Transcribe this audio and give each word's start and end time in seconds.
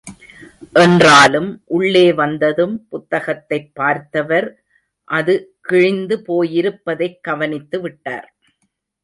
என்றாலும் 0.73 1.61
உள்ளே 1.65 2.13
வந்ததும், 2.13 2.87
புத்தகத்தைப் 2.87 3.75
பார்த்தவர், 3.75 4.63
அது, 5.03 5.57
கிழிந்து 5.61 6.23
போயிருப்பதைக் 6.27 7.21
கவனித்து 7.21 7.81
விட்டார். 7.81 8.35